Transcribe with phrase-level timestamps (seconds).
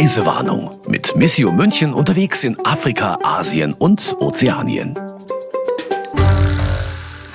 [0.00, 4.98] Reisewarnung mit Missio München unterwegs in Afrika, Asien und Ozeanien.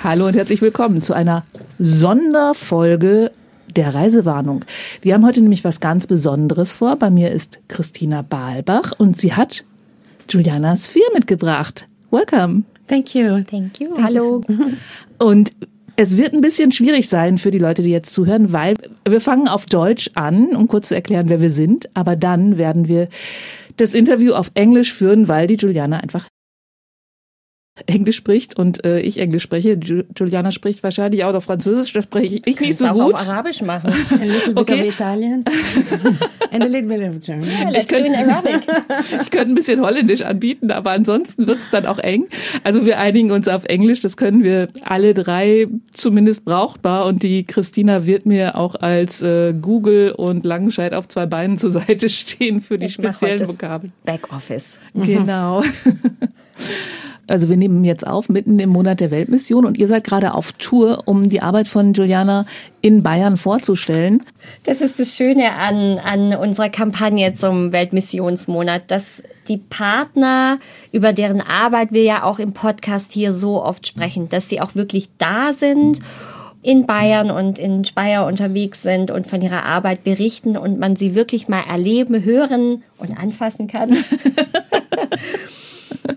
[0.03, 1.45] Hallo und herzlich willkommen zu einer
[1.77, 3.31] Sonderfolge
[3.75, 4.65] der Reisewarnung.
[5.03, 6.95] Wir haben heute nämlich was ganz Besonderes vor.
[6.95, 9.63] Bei mir ist Christina Balbach und sie hat
[10.27, 11.87] Juliana Sphere mitgebracht.
[12.09, 12.63] Welcome.
[12.87, 13.43] Thank you.
[13.43, 13.91] Thank you.
[14.01, 14.41] Hallo.
[15.19, 15.53] Und
[15.97, 18.75] es wird ein bisschen schwierig sein für die Leute, die jetzt zuhören, weil
[19.07, 21.89] wir fangen auf Deutsch an, um kurz zu erklären, wer wir sind.
[21.93, 23.07] Aber dann werden wir
[23.77, 26.27] das Interview auf Englisch führen, weil die Juliana einfach
[27.87, 29.77] Englisch spricht und äh, ich Englisch spreche.
[30.17, 33.13] Juliana spricht wahrscheinlich auch noch Französisch, das spreche ich nicht so auch gut.
[33.15, 33.91] Auf Arabisch machen.
[34.11, 34.81] A little bit Okay.
[34.87, 35.43] of Italian
[36.51, 37.49] and a little bit of German.
[38.15, 38.61] Arabic.
[39.21, 42.27] Ich könnte ein bisschen Holländisch anbieten, aber ansonsten wird's dann auch eng.
[42.63, 47.05] Also wir einigen uns auf Englisch, das können wir alle drei zumindest brauchbar.
[47.05, 51.71] Und die Christina wird mir auch als äh, Google und Langenscheid auf zwei Beinen zur
[51.71, 53.91] Seite stehen für die Ich speziellen Vokabeln.
[54.05, 54.77] Backoffice.
[54.93, 55.61] Genau.
[57.27, 60.51] Also wir nehmen jetzt auf mitten im Monat der Weltmission und ihr seid gerade auf
[60.53, 62.45] Tour, um die Arbeit von Juliana
[62.81, 64.21] in Bayern vorzustellen.
[64.63, 70.59] Das ist das Schöne an, an unserer Kampagne zum Weltmissionsmonat, dass die Partner,
[70.91, 74.75] über deren Arbeit wir ja auch im Podcast hier so oft sprechen, dass sie auch
[74.75, 75.99] wirklich da sind
[76.61, 81.13] in Bayern und in Speyer unterwegs sind und von ihrer Arbeit berichten und man sie
[81.13, 83.97] wirklich mal erleben, hören und anfassen kann.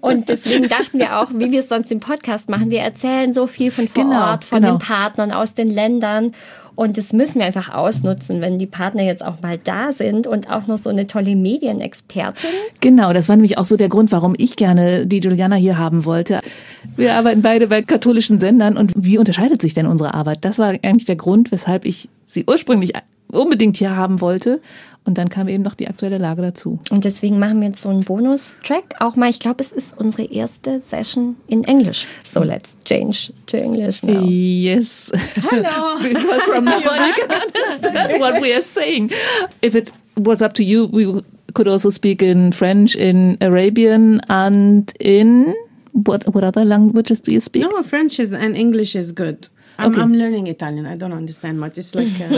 [0.00, 3.46] Und deswegen dachten wir auch, wie wir es sonst im Podcast machen, wir erzählen so
[3.46, 4.76] viel von vor Genau, Ort, von genau.
[4.76, 6.32] den Partnern aus den Ländern.
[6.74, 10.48] Und das müssen wir einfach ausnutzen, wenn die Partner jetzt auch mal da sind und
[10.48, 12.50] auch noch so eine tolle Medienexpertin.
[12.80, 16.04] Genau, das war nämlich auch so der Grund, warum ich gerne die Juliana hier haben
[16.04, 16.40] wollte.
[16.94, 20.44] Wir arbeiten beide bei katholischen Sendern und wie unterscheidet sich denn unsere Arbeit?
[20.44, 22.92] Das war eigentlich der Grund, weshalb ich sie ursprünglich
[23.32, 24.60] unbedingt hier haben wollte.
[25.04, 26.78] Und dann kam eben noch die aktuelle Lage dazu.
[26.90, 28.96] Und deswegen machen wir jetzt so einen Bonus-Track.
[29.00, 32.06] Auch mal, ich glaube, es ist unsere erste Session in Englisch.
[32.24, 34.22] So let's change to English now.
[34.22, 35.10] Yes.
[35.50, 35.98] Hello.
[36.02, 39.10] because from now on you can understand what we are saying.
[39.62, 41.22] If it was up to you, we
[41.54, 45.54] could also speak in French, in Arabian, and in
[45.92, 47.62] what what other languages do you speak?
[47.62, 49.48] No, French is and English is good.
[49.80, 50.00] I'm, Okay.
[50.02, 50.86] I'm learning Italian.
[50.86, 51.78] I don't understand much.
[51.78, 52.28] It's like uh,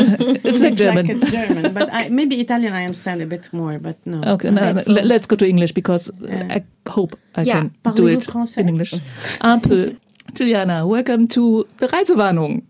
[0.48, 1.06] It's like German.
[1.06, 3.78] like a German, but I, maybe Italian I understand a bit more.
[3.78, 4.20] But no.
[4.34, 7.54] Okay, no, no, So- let's go to English because I hope I Yeah.
[7.60, 8.58] can do Parlez-vous it français?
[8.60, 8.94] in English.
[9.40, 9.94] Un peu.
[10.34, 12.62] Juliana, welcome to the Reisewarnung.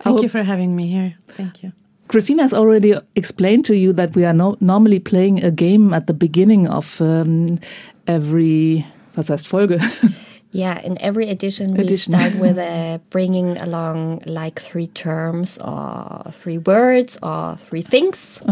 [0.00, 1.14] Thank you for having me here.
[1.36, 1.72] Thank you.
[2.08, 6.06] Christina has already explained to you that we are no, normally playing a game at
[6.06, 7.58] the beginning of um,
[8.06, 8.84] every,
[9.16, 9.78] was heißt Folge?
[10.52, 16.58] Yeah, in every edition, we start with uh, bringing along like three terms or three
[16.58, 18.42] words or three things.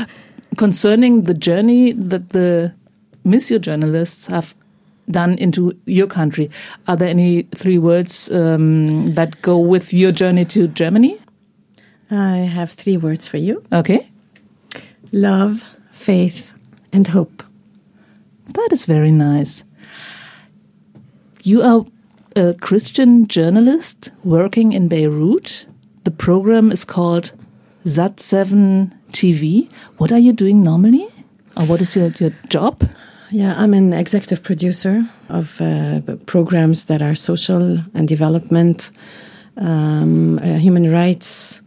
[0.58, 2.74] Concerning the journey that the
[3.24, 4.54] Missio journalists have
[5.10, 6.50] done into your country,
[6.88, 11.18] are there any three words um, that go with your journey to Germany?
[12.10, 14.06] I have three words for you: Okay.
[15.10, 16.52] love, faith,
[16.92, 17.42] and hope.
[18.52, 19.64] That is very nice.
[21.46, 21.86] You are
[22.34, 25.64] a Christian journalist working in Beirut.
[26.02, 27.32] The program is called
[27.84, 29.70] Sat7 TV.
[29.98, 31.06] What are you doing normally?
[31.56, 32.82] Or what is your, your job?
[33.30, 38.90] Yeah, I'm an executive producer of uh, programs that are social and development,
[39.56, 41.62] um, uh, human rights.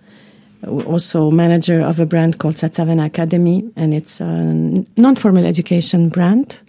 [0.67, 4.43] Also, manager of a brand called Sat7 Academy, and it's a
[4.97, 6.59] non-formal education brand.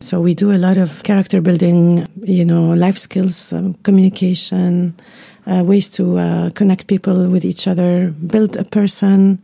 [0.00, 4.94] So we do a lot of character building, you know, life skills, um, communication,
[5.46, 9.42] uh, ways to uh, connect people with each other, build a person.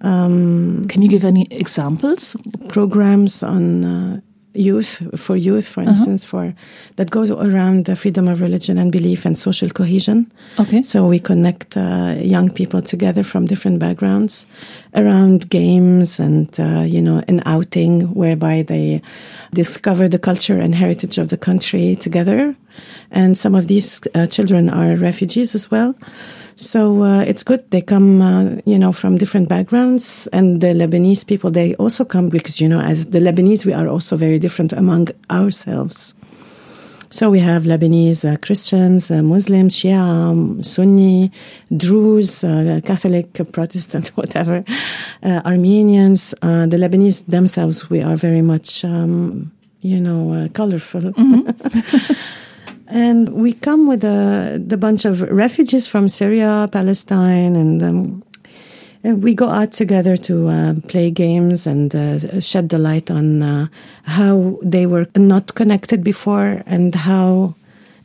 [0.00, 2.36] Um, Can you give any examples?
[2.68, 4.20] programs on uh,
[4.54, 6.54] youth for youth for instance for
[6.96, 10.30] that goes around the freedom of religion and belief and social cohesion.
[10.58, 10.82] Okay.
[10.82, 14.46] so we connect uh, young people together from different backgrounds
[14.94, 19.00] around games and uh, you know an outing whereby they
[19.54, 22.54] discover the culture and heritage of the country together.
[23.10, 25.94] And some of these uh, children are refugees as well
[26.56, 27.70] so uh, it's good.
[27.70, 32.28] They come, uh, you know, from different backgrounds, and the Lebanese people they also come
[32.28, 36.14] because you know, as the Lebanese, we are also very different among ourselves.
[37.12, 41.30] So we have Lebanese uh, Christians, uh, Muslims, Shia, um, Sunni,
[41.76, 44.64] Druze, uh, Catholic, Protestant, whatever,
[45.22, 46.34] uh, Armenians.
[46.40, 49.52] Uh, the Lebanese themselves, we are very much, um,
[49.82, 51.12] you know, uh, colorful.
[52.92, 58.22] And we come with a the bunch of refugees from Syria, Palestine, and um,
[59.04, 63.42] And we go out together to uh, play games and uh, shed the light on
[63.42, 63.66] uh,
[64.04, 67.56] how they were not connected before and how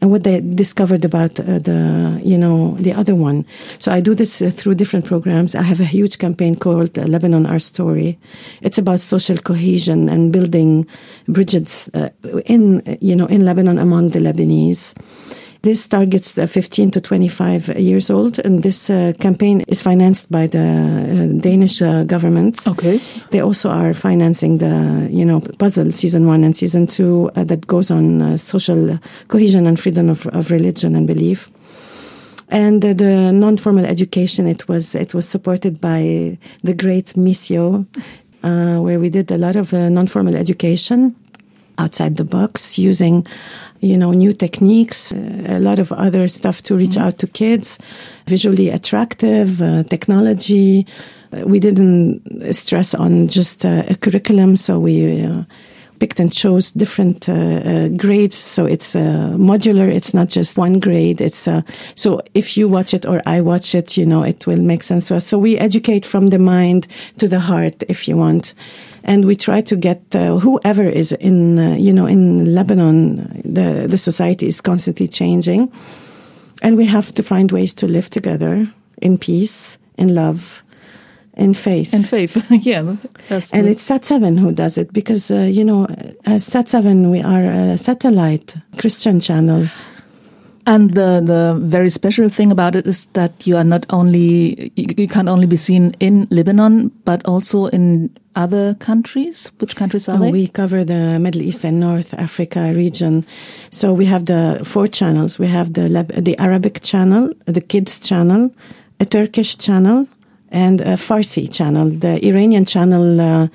[0.01, 3.45] and what they discovered about uh, the you know the other one.
[3.79, 5.55] So I do this uh, through different programs.
[5.55, 8.17] I have a huge campaign called uh, Lebanon Our Story.
[8.61, 10.87] It's about social cohesion and building
[11.27, 12.09] bridges uh,
[12.45, 14.95] in you know in Lebanon among the Lebanese.
[15.67, 20.47] This targets uh, 15 to 25 years old, and this uh, campaign is financed by
[20.47, 22.65] the uh, Danish uh, government.
[22.65, 23.01] Okay.
[23.31, 27.67] They also are financing the, you know, puzzle season one and season two uh, that
[27.67, 28.97] goes on uh, social
[29.27, 31.51] cohesion and freedom of, of religion and belief.
[32.47, 37.85] And uh, the non-formal education, it was it was supported by the great Missio,
[38.41, 41.13] uh, where we did a lot of uh, non-formal education
[41.77, 43.25] outside the box using
[43.79, 47.79] you know new techniques uh, a lot of other stuff to reach out to kids.
[48.25, 50.85] Visually attractive uh, technology.
[51.31, 52.21] Uh, we didn't
[52.53, 55.43] stress on just uh, a curriculum so we uh,
[55.99, 58.35] picked and chose different uh, grades.
[58.35, 59.91] So it's modular.
[59.91, 61.21] It's not just one grade.
[61.21, 61.47] It's
[61.95, 65.07] so if you watch it or i watch it you know it will make sense
[65.07, 65.25] to us.
[65.25, 66.87] So we educate from the mind
[67.17, 68.53] to the heart if you want
[69.07, 73.87] and we try to get uh, whoever is in uh, you know in lebanon the
[73.87, 75.71] the society is constantly changing
[76.61, 78.67] and we have to find ways to live together
[79.01, 80.63] in peace in love
[81.37, 82.95] in faith And faith, yeah.
[83.29, 85.85] That's and it's Sat7 who does it because, uh, you know,
[86.25, 89.67] as Sat7, we are a satellite Christian channel.
[90.65, 94.87] And the the very special thing about it is that you are not only you,
[94.97, 98.09] you can't only be seen in Lebanon, but also in
[98.43, 99.51] other countries.
[99.59, 100.31] Which countries are Uh, they?
[100.31, 103.23] we cover the Middle East and North Africa region.
[103.69, 105.39] So we have the four channels.
[105.39, 105.85] We have the
[106.27, 108.41] the Arabic channel, the Kids channel,
[108.99, 110.05] a Turkish channel,
[110.51, 111.87] and a Farsi channel.
[111.89, 113.47] The Iranian channel, uh,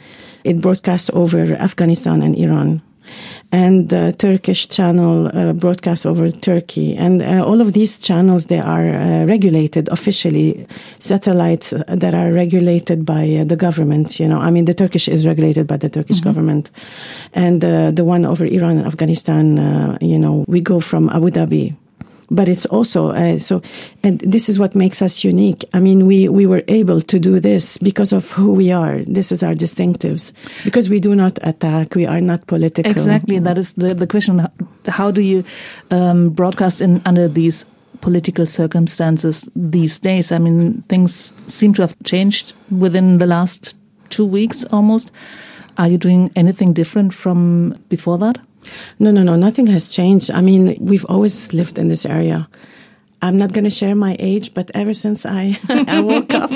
[0.45, 2.81] it broadcasts over Afghanistan and Iran.
[3.51, 6.97] And the Turkish channel uh, broadcasts over Turkey.
[6.97, 10.67] And uh, all of these channels, they are uh, regulated officially,
[10.99, 14.19] satellites that are regulated by uh, the government.
[14.19, 16.71] You know, I mean, the Turkish is regulated by the Turkish government.
[17.35, 21.29] And uh, the one over Iran and Afghanistan, uh, you know, we go from Abu
[21.31, 21.77] Dhabi
[22.31, 23.61] but it's also uh, so
[24.03, 27.41] and this is what makes us unique i mean we we were able to do
[27.41, 30.33] this because of who we are this is our distinctives
[30.65, 34.47] because we do not attack we are not political Exactly, that is the the question.
[34.87, 35.45] How do you
[35.91, 37.67] um, broadcast in under these
[38.01, 40.33] political circumstances these days?
[40.33, 43.77] I mean, things seem to have changed within the last
[44.11, 45.11] two weeks almost.
[45.79, 48.39] Are you doing anything different from before that?
[48.99, 50.31] No, no, no, nothing has changed.
[50.31, 52.49] I mean, we've always lived in this area.
[53.25, 56.51] I'm not going to share my age, but ever since I, I woke up,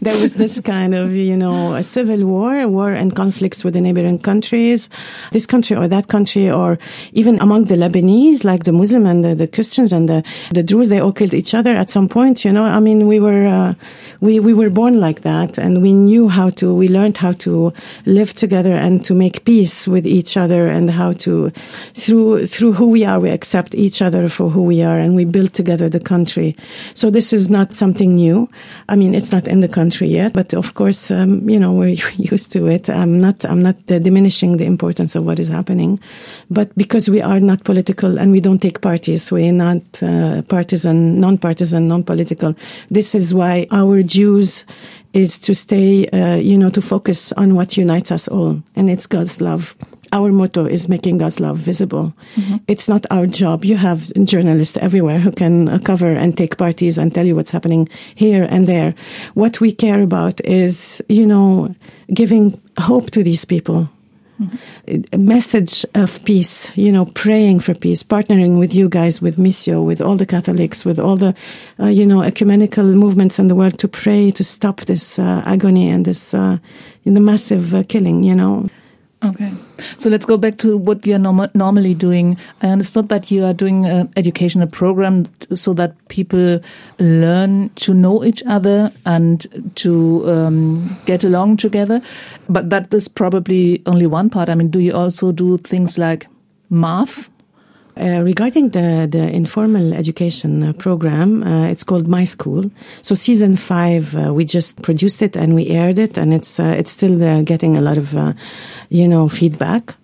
[0.00, 3.80] there was this kind of, you know, a civil war, war and conflicts with the
[3.80, 4.90] neighboring countries,
[5.30, 6.76] this country or that country, or
[7.12, 10.88] even among the Lebanese, like the Muslim and the, the Christians and the, the Druze,
[10.88, 12.64] they all killed each other at some point, you know.
[12.64, 13.74] I mean, we were, uh,
[14.20, 17.72] we, we were born like that and we knew how to, we learned how to
[18.06, 21.50] live together and to make peace with each other and how to,
[21.94, 25.24] through, through who we are, we accept each other for who we are and we
[25.24, 26.56] build together the country.
[26.94, 28.48] So this is not something new.
[28.88, 31.98] I mean, it's not in the country yet, but of course, um, you know, we're
[32.32, 32.88] used to it.
[32.88, 36.00] I'm not, I'm not uh, diminishing the importance of what is happening,
[36.50, 41.20] but because we are not political and we don't take parties, we're not uh, partisan,
[41.20, 42.54] non-partisan, non-political.
[42.90, 44.64] This is why our dues
[45.12, 49.06] is to stay, uh, you know, to focus on what unites us all, and it's
[49.06, 49.74] God's love.
[50.12, 52.14] Our motto is making God's love visible.
[52.66, 53.64] It's not our job.
[53.64, 57.50] You have journalists everywhere who can uh, cover and take parties and tell you what's
[57.50, 58.94] happening here and there.
[59.34, 61.74] What we care about is, you know,
[62.12, 63.88] giving hope to these people.
[65.12, 69.84] A message of peace, you know, praying for peace, partnering with you guys, with Missio,
[69.84, 71.34] with all the Catholics, with all the,
[71.80, 75.90] uh, you know, ecumenical movements in the world to pray to stop this uh, agony
[75.90, 76.58] and this, uh,
[77.04, 78.68] the massive uh, killing, you know.
[79.24, 79.50] Okay.
[79.96, 82.36] So let's go back to what you're norm- normally doing.
[82.62, 86.60] I understood that you are doing an educational program so that people
[87.00, 92.00] learn to know each other and to um, get along together.
[92.48, 94.48] But that is probably only one part.
[94.48, 96.28] I mean, do you also do things like
[96.70, 97.28] math?
[97.98, 102.70] Uh, regarding the, the informal education uh, program, uh, it's called My School.
[103.02, 106.76] So season five, uh, we just produced it and we aired it, and it's uh,
[106.78, 108.14] it's still getting a lot of
[108.88, 109.96] you know feedback.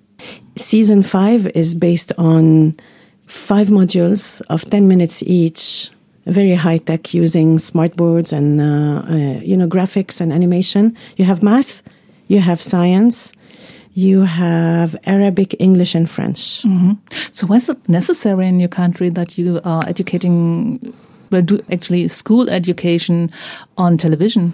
[0.57, 2.77] Season five is based on
[3.27, 5.91] five modules of ten minutes each
[6.27, 8.59] very high tech using smart boards and
[9.47, 10.97] you know graphics and animation.
[11.17, 11.83] You have math,
[12.27, 13.33] you have science,
[13.95, 16.63] you have Arabic, English, and French.
[16.63, 16.93] Mm-hmm.
[17.33, 20.95] So, was it necessary in your country that you are educating,
[21.31, 23.31] well, do actually school education
[23.79, 24.53] on television?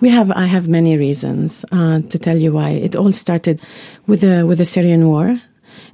[0.00, 0.32] We have.
[0.32, 2.70] I have many reasons uh, to tell you why.
[2.70, 3.62] It all started
[4.08, 5.40] with the with the Syrian war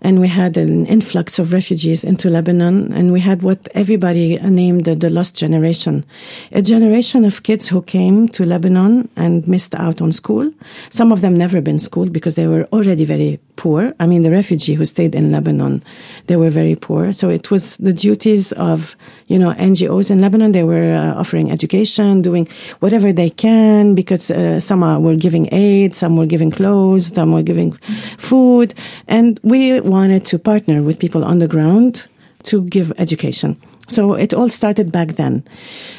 [0.00, 4.84] and we had an influx of refugees into Lebanon, and we had what everybody named
[4.84, 6.04] the, lost generation.
[6.52, 10.52] A generation of kids who came to Lebanon and missed out on school.
[10.90, 13.92] Some of them never been schooled because they were already very poor.
[13.98, 15.82] I mean, the refugee who stayed in Lebanon,
[16.28, 17.12] they were very poor.
[17.12, 20.52] So it was the duties of, you know, NGOs in Lebanon.
[20.52, 25.94] They were uh, offering education, doing whatever they can because uh, some were giving aid,
[25.94, 27.72] some were giving clothes, some were giving
[28.16, 28.74] food.
[29.08, 32.08] And we wanted to partner with people on the ground
[32.44, 33.60] to give education.
[33.88, 35.42] So it all started back then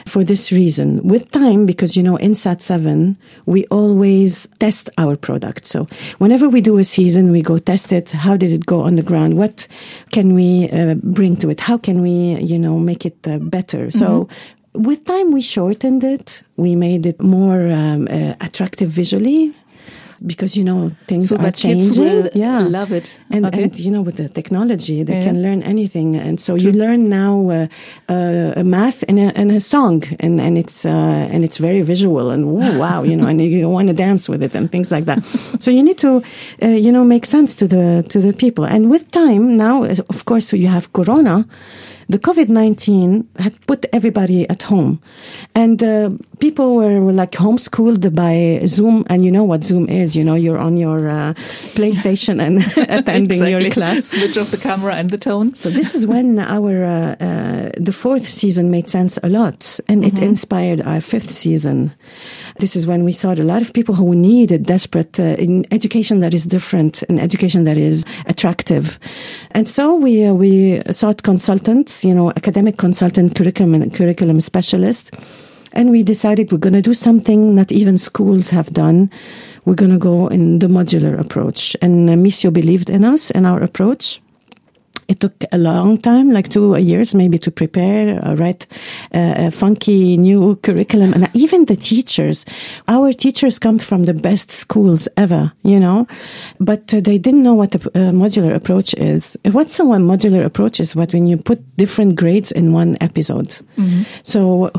[0.06, 1.06] for this reason.
[1.08, 3.18] With time, because you know, in SAT7,
[3.48, 5.66] we always test our product.
[5.66, 5.88] So
[6.20, 8.12] whenever we do a season, we go test it.
[8.12, 9.38] How did it go on the ground?
[9.38, 9.68] What
[10.12, 11.60] can we uh, bring to it?
[11.60, 13.88] How can we, you know, make it uh, better?
[13.88, 14.00] Mm-hmm.
[14.00, 14.30] So
[14.74, 16.44] with time, we shortened it.
[16.58, 19.56] We made it more um, uh, attractive visually
[20.26, 22.04] because you know things so are changing.
[22.04, 23.20] Will yeah, love it.
[23.30, 23.64] And, okay.
[23.64, 25.24] and you know with the technology, they yeah.
[25.24, 26.16] can learn anything.
[26.16, 26.72] And so True.
[26.72, 27.68] you learn now uh,
[28.10, 30.90] uh, a math and a, and a song, and and it's uh,
[31.34, 34.56] and it's very visual and wow, you know, and you want to dance with it
[34.56, 35.24] and things like that.
[35.60, 36.22] so you need to
[36.62, 38.66] uh, you know make sense to the to the people.
[38.66, 41.46] And with time now, of course, you have Corona
[42.10, 45.00] the COVID 19 had put everybody at home.
[45.54, 49.06] And uh, people were, were, like homeschooled by Zoom.
[49.10, 50.16] And you know what Zoom is.
[50.16, 51.34] You know, you're on your uh,
[51.78, 52.58] PlayStation and
[52.90, 53.52] attending exactly.
[53.52, 54.06] your class.
[54.06, 55.54] Switch off the camera and the tone.
[55.54, 59.80] So this is when our, uh, uh the fourth season made sense a lot.
[59.88, 60.18] And mm-hmm.
[60.18, 61.92] it inspired our fifth season.
[62.60, 66.20] This is when we saw a lot of people who needed desperate uh, in education
[66.20, 69.00] that is different, an education that is attractive.
[69.52, 75.16] And so we, uh, we sought consultants you know, academic consultant, curriculum curriculum specialist.
[75.72, 79.10] And we decided we're going to do something not even schools have done.
[79.64, 81.78] We're going to go in the modular approach.
[81.82, 84.20] And uh, Missio believed in us and our approach.
[85.10, 88.68] It took a long time, like two years maybe to prepare, uh, write
[89.14, 91.14] uh, a funky new curriculum.
[91.14, 92.46] And even the teachers,
[92.88, 96.08] our teachers come from the best schools ever, you know,
[96.60, 99.36] but uh, they didn't know what a uh, modular approach is.
[99.52, 103.50] What's a modular approach is what when you put different grades in one episode.
[103.78, 104.04] Mm-hmm.
[104.24, 104.72] So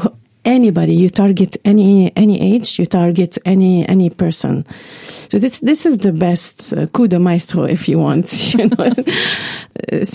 [0.44, 4.64] anybody you target any any age you target any any person.
[5.30, 8.94] So this this is the best uh, coup de maestro if you want you know.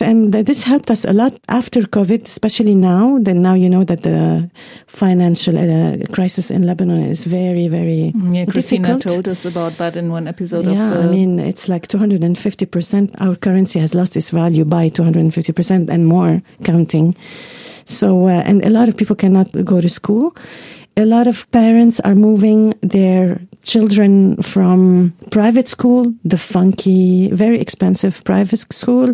[0.01, 4.01] And this helped us a lot after covid especially now then now you know that
[4.03, 4.49] the
[4.87, 9.01] financial uh, crisis in lebanon is very very yeah christina difficult.
[9.01, 13.15] told us about that in one episode yeah, of uh, i mean it's like 250%
[13.19, 17.15] our currency has lost its value by 250% and more counting
[17.85, 20.35] so, uh, and a lot of people cannot go to school.
[20.97, 28.23] A lot of parents are moving their children from private school, the funky, very expensive
[28.23, 29.11] private school,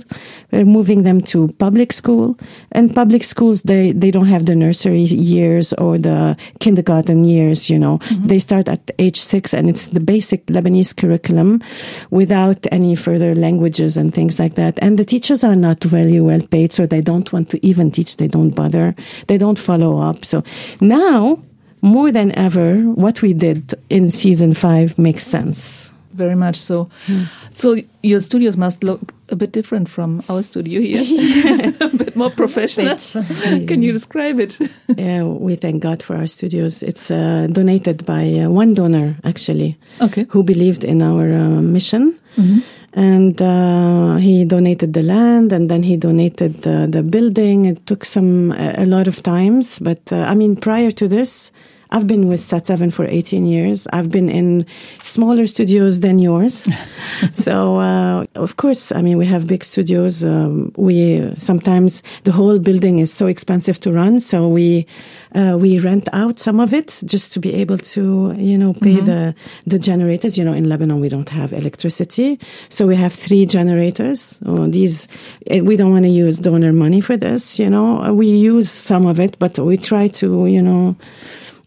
[0.52, 2.38] we're moving them to public school.
[2.74, 7.80] And public schools, they, they don't have the nursery years or the kindergarten years, you
[7.80, 7.98] know.
[7.98, 8.28] Mm-hmm.
[8.28, 11.64] They start at age six and it's the basic Lebanese curriculum
[12.12, 14.78] without any further languages and things like that.
[14.82, 18.18] And the teachers are not very well paid, so they don't want to even teach.
[18.18, 18.96] They don't bother.
[19.28, 20.26] They don't follow up.
[20.26, 20.44] So
[20.82, 21.42] now,
[21.82, 25.92] more than ever, what we did in season five makes sense.
[26.22, 26.88] Very much so.
[27.08, 27.24] Hmm.
[27.54, 31.02] So your studios must look a bit different from our studio here.
[31.82, 32.96] a bit more professional.
[33.68, 34.60] Can you describe it?
[34.98, 36.84] yeah, we thank God for our studios.
[36.84, 40.28] It's uh, donated by uh, one donor, actually, okay.
[40.30, 42.20] who believed in our uh, mission.
[42.38, 42.60] Mm-hmm.
[42.94, 47.66] And uh, he donated the land, and then he donated the building.
[47.66, 51.52] It took some a lot of times, but uh, I mean, prior to this,
[51.92, 53.88] I've been with Sat7 for 18 years.
[53.92, 54.66] I've been in
[55.04, 56.68] smaller studios than yours.
[57.32, 60.24] so, uh, of course, I mean, we have big studios.
[60.24, 64.20] Um, we sometimes the whole building is so expensive to run.
[64.20, 64.88] So we,
[65.36, 68.96] uh, we rent out some of it just to be able to, you know, pay
[68.96, 69.06] mm-hmm.
[69.06, 69.36] the,
[69.68, 70.38] the generators.
[70.38, 72.40] You know, in Lebanon, we don't have electricity.
[72.70, 74.40] So we have three generators.
[74.46, 75.08] Oh, these,
[75.48, 79.06] eh, we don't want to use donor money for this, you know, we use some
[79.06, 80.96] of it, but we try to, you know,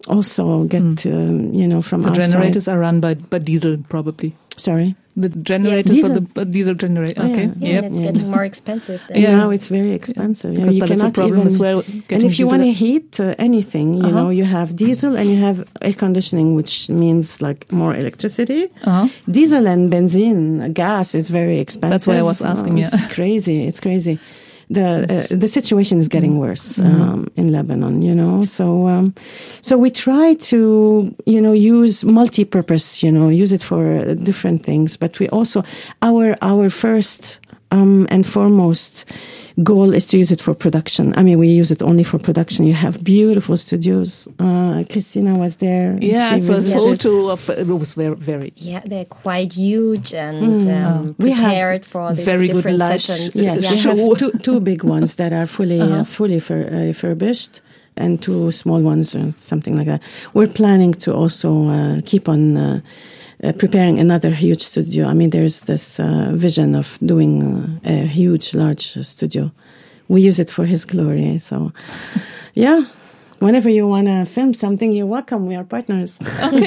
[0.09, 1.07] also get mm.
[1.07, 2.27] uh, you know from the outside.
[2.31, 4.95] generators are run by by diesel probably Sorry.
[5.17, 6.15] The generator Diesel.
[6.15, 7.21] for the uh, diesel generator.
[7.23, 7.51] Oh, Okay.
[7.59, 7.85] Yeah, Yep.
[7.85, 9.03] and it's getting more expensive.
[9.09, 9.37] Than Yeah.
[9.37, 10.53] Now it's very expensive.
[10.55, 12.63] Yeah, Because you that is a cannot problem even, as well, And if you want
[12.63, 14.15] to heat uh, anything, you Uh-huh.
[14.15, 18.71] know, you have diesel and you have air conditioning, which means like more electricity.
[18.85, 19.09] Uh-huh.
[19.29, 21.91] Diesel and benzene, gas is very expensive.
[21.91, 22.87] That's why I was asking, yeah.
[22.95, 23.67] It's crazy.
[23.67, 24.19] It's crazy.
[24.71, 27.03] The uh, the situation is getting worse Mm-hmm.
[27.03, 28.45] um, in Lebanon, you know.
[28.47, 29.15] So um,
[29.61, 34.63] so we try to you know use multi-purpose, you know, use it for uh, different
[34.65, 34.97] things.
[34.97, 35.63] But we also
[36.03, 37.39] our our first
[37.75, 39.05] um, and foremost
[39.63, 41.15] goal is to use it for production.
[41.17, 42.67] I mean, we use it only for production.
[42.67, 44.27] You have beautiful studios.
[44.39, 45.97] Uh, Christina was there.
[46.01, 50.69] Yeah, so I a photo of it was very, very Yeah, they're quite huge and
[50.71, 53.01] um, We have prepared for these very good different light.
[53.01, 53.35] sessions.
[53.35, 53.95] Yes, Yeah.
[53.95, 57.61] we have two, two big ones that are fully uh, fully fur, uh, refurbished,
[57.97, 60.03] and two small ones, or something like that.
[60.35, 62.83] We're planning to also uh, keep on.
[63.45, 65.07] Uh, preparing another huge studio.
[65.07, 67.43] I mean, there's this uh, vision of doing
[67.85, 69.51] uh, a huge, large studio.
[70.09, 71.39] We use it for His glory.
[71.39, 71.71] So,
[72.55, 72.87] yeah,
[73.45, 75.47] whenever you want to film something, you're welcome.
[75.47, 76.19] We are partners.
[76.39, 76.59] I'm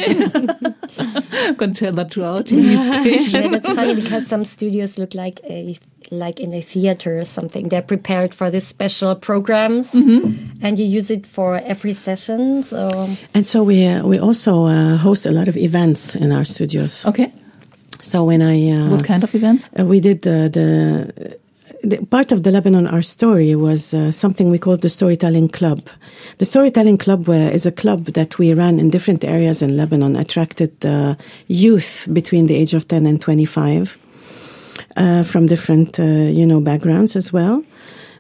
[1.56, 3.44] going to tell that to our TV station.
[3.44, 5.78] Yeah, that's funny because some studios look like a
[6.10, 7.68] like in a theater or something.
[7.70, 12.64] They're prepared for these special programs, and you use it for every session.
[12.64, 16.46] So and so we uh, we also uh, host a lot of events in our
[16.46, 17.06] studios.
[17.06, 17.34] Okay.
[18.02, 19.70] So when I uh, What kind of events?
[19.78, 21.38] Uh, we did uh, the,
[21.84, 25.88] the part of the Lebanon Our Story was uh, something we called the Storytelling Club.
[26.38, 30.86] The Storytelling Club is a club that we ran in different areas in Lebanon, attracted
[30.86, 31.16] uh,
[31.48, 33.98] youth between the age of 10 and 25
[34.96, 37.64] uh, from different, uh, you know, backgrounds as well.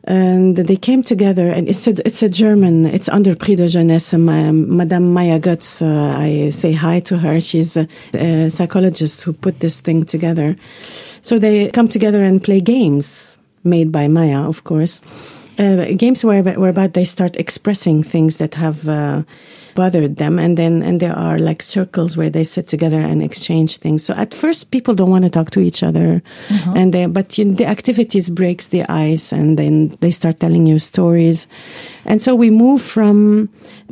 [0.06, 4.14] And they came together, and it's a, it's a German, it's under Prix de Jeunesse.
[4.14, 7.42] Ma, Madame Maya Götz, uh, I say hi to her.
[7.42, 10.56] She's a, a psychologist who put this thing together.
[11.22, 13.38] So they come together and play games
[13.68, 15.02] made by Maya, of course.
[15.60, 19.24] Uh, games where, whereby they start expressing things that have uh,
[19.78, 23.78] bothered them, and then and there are like circles where they sit together and exchange
[23.78, 24.04] things.
[24.04, 26.22] So at first, people don't want to talk to each other,
[26.76, 30.68] and they, but you know, the activities breaks the ice, and then they start telling
[30.68, 31.48] you stories,
[32.06, 33.50] and so we move from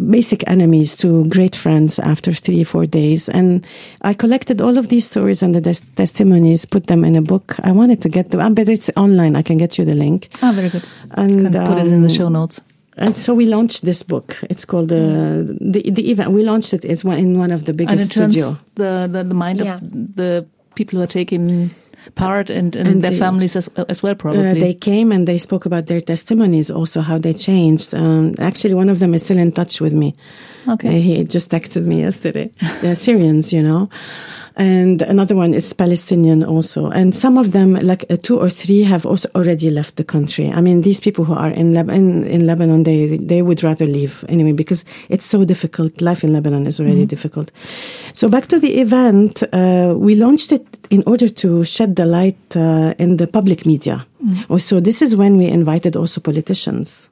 [0.10, 3.30] basic enemies to great friends after three four days.
[3.30, 3.66] And
[4.02, 7.56] I collected all of these stories and the des- testimonies, put them in a book.
[7.64, 9.36] I wanted to get them, but it's online.
[9.36, 10.28] I can get you the link.
[10.42, 10.84] Ah, very good.
[11.12, 12.62] And Can put it in the um, show notes.
[12.98, 14.38] And so we launched this book.
[14.50, 16.32] It's called uh, the the event.
[16.32, 18.58] We launched it is one in one of the And it biggest turns studio.
[18.76, 19.76] the, the, the mind Yeah.
[19.76, 19.82] of
[20.16, 21.70] the people who are taking
[22.16, 24.48] part and, and, And their they- families as, as well, probably.
[24.48, 27.94] Uh, they came and they spoke about their testimonies, also how they changed.
[27.96, 30.14] Um, actually, one of them is still in touch with me.
[30.68, 30.90] Okay.
[30.98, 32.52] Uh, he just texted me yesterday.
[32.82, 33.90] They're Syrians, you know.
[34.58, 36.88] And another one is Palestinian also.
[36.90, 40.50] And some of them, like uh, two or three, have also already left the country.
[40.50, 43.86] I mean, these people who are in, Leb- in, in Lebanon, they, they would rather
[43.86, 46.02] leave anyway because it's so difficult.
[46.02, 47.52] Life in Lebanon is already difficult.
[48.14, 52.56] So back to the event, uh, we launched it in order to shed the light
[52.56, 54.06] uh, in the public media.
[54.50, 57.10] Oh, So this is when we invited also politicians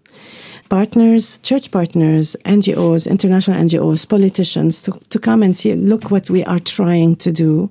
[0.69, 6.43] partners, church partners, NGOs, international NGOs, politicians to, to come and see, look what we
[6.45, 7.69] are trying to do.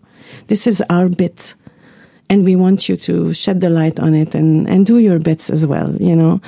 [0.49, 1.55] This is our bit.
[2.29, 5.51] And we want you to shed the light on it and, and do your bits
[5.51, 6.41] as well, you know.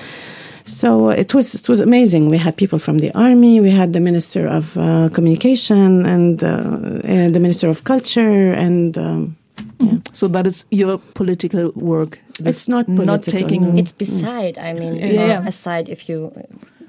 [0.67, 2.29] So it was it was amazing.
[2.29, 7.01] We had people from the army, we had the minister of uh, communication, and, uh,
[7.05, 9.37] and the minister of culture, and um,
[9.81, 9.99] yeah.
[10.13, 12.19] so that is your political work.
[12.45, 13.79] It's not not political, taking.
[13.79, 14.59] it's beside.
[14.59, 15.27] I mean, Yeah.
[15.27, 15.47] Yeah.
[15.49, 16.33] aside, if you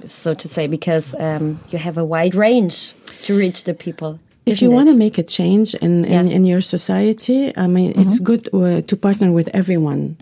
[0.06, 4.20] so to say, because um, you have a wide range to reach the people.
[4.46, 6.36] If you isn't want to make a change in, in, Yeah.
[6.36, 10.18] in your society, I mean, it's good uh, to partner with everyone.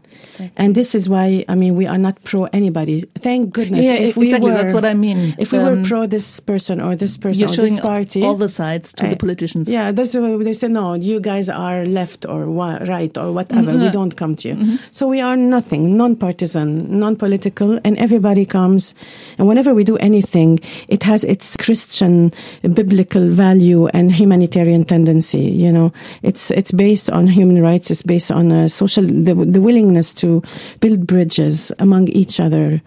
[0.58, 3.02] And this is why, I mean, we are not pro anybody.
[3.20, 3.86] Thank goodness.
[3.86, 5.36] Yeah, if we exactly, were, that's what I mean.
[5.38, 8.24] If we Um, were pro this person or this person You're or showing this party.
[8.24, 9.70] all the sides to I- the politicians.
[9.72, 13.78] Yeah, that's why they say, no, you guys are left or wa- right or whatever.
[13.78, 14.78] We don't come to you.
[14.92, 18.96] So we are nothing, non partisan, non political, and everybody comes.
[19.38, 22.32] And whenever we do anything, it has its Christian,
[22.74, 25.42] biblical value and humanitarian tendency.
[25.64, 29.62] You know, it's, it's based on human rights, it's based on uh, social, the, the
[29.62, 30.42] willingness to
[30.80, 32.82] build bridges among each other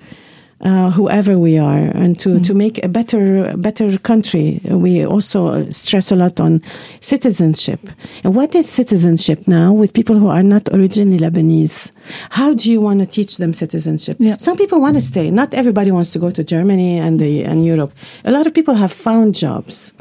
[0.62, 4.60] uh, whoever we are, and to, to make a better better country.
[4.64, 6.62] We also stress a lot on
[7.00, 7.80] citizenship.
[8.24, 11.90] And what is citizenship now with people who are not originally Lebanese?
[12.30, 14.16] How do you want to teach them citizenship?
[14.18, 14.38] Yeah.
[14.38, 15.30] Some people want to stay.
[15.30, 17.92] Not everybody wants to go to Germany and the and Europe.
[18.24, 19.92] A lot of people have found jobs.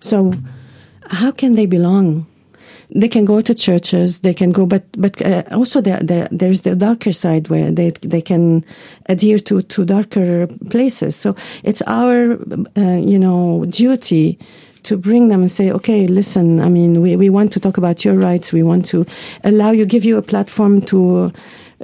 [0.00, 0.32] So
[1.10, 2.26] how can they belong?
[2.94, 6.62] They can go to churches, they can go, but but uh, also there the, there's
[6.62, 8.64] the darker side where they they can
[9.06, 11.16] adhere to to darker places.
[11.16, 12.38] So it's our
[12.76, 14.38] uh, you know duty
[14.84, 18.04] to bring them and say, okay, listen, I mean, we, we want to talk about
[18.04, 18.52] your rights.
[18.52, 19.04] We want to
[19.44, 21.32] allow you, give you a platform to,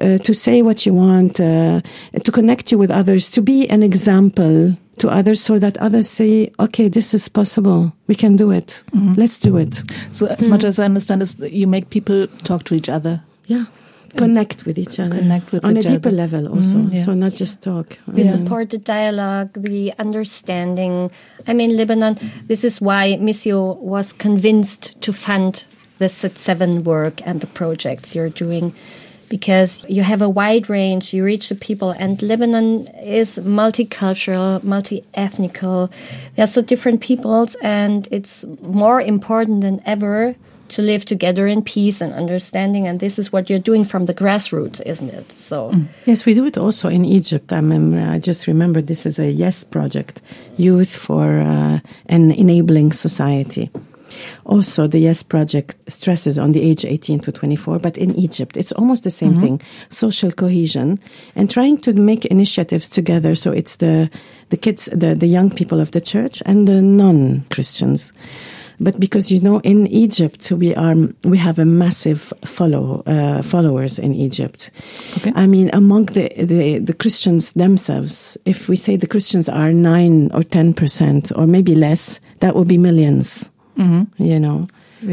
[0.01, 1.81] uh, to say what you want, uh,
[2.23, 6.53] to connect you with others, to be an example to others so that others say,
[6.59, 7.93] okay, this is possible.
[8.07, 8.83] We can do it.
[8.93, 9.15] Mm-hmm.
[9.15, 9.83] Let's do it.
[10.11, 10.51] So as mm.
[10.51, 13.23] much as I understand is you make people talk to each other.
[13.47, 13.67] Yeah
[14.17, 16.17] connect with each other connect with on a deeper other.
[16.17, 17.03] level also mm, yeah.
[17.03, 18.31] so not just talk we yeah.
[18.31, 21.11] support the dialogue the understanding
[21.49, 25.67] i mean lebanon this is why missio was convinced to fund
[25.99, 28.75] the Sat Seven work and the projects you're doing
[29.35, 32.87] because you have a wide range you reach the people and lebanon
[33.23, 35.91] is multicultural multi-ethnical
[36.35, 40.37] there are so different peoples and it's more important than ever
[40.69, 42.87] to live together in peace and understanding.
[42.87, 45.31] And this is what you're doing from the grassroots, isn't it?
[45.39, 45.87] So mm.
[46.07, 47.53] yes, we do it also in Egypt.
[47.53, 50.23] I mean, I just remember this is a Yes project,
[50.57, 53.71] Youth for uh, an Enabling Society.
[54.45, 58.73] Also, the Yes Project stresses on the age 18 to 24, but in Egypt, it's
[58.73, 59.43] almost the same mm -hmm.
[59.43, 60.99] thing social cohesion
[61.37, 63.37] and trying to make initiatives together.
[63.37, 64.09] So it's the,
[64.49, 68.13] the kids, the, the young people of the church and the non Christians
[68.81, 73.99] but because you know in Egypt we are we have a massive follow uh, followers
[73.99, 74.71] in Egypt.
[75.19, 75.33] Okay.
[75.35, 80.31] I mean among the, the the Christians themselves, if we say the Christians are nine
[80.35, 84.07] or ten percent or maybe less, that would be 1000000s mm -hmm.
[84.17, 84.67] You know.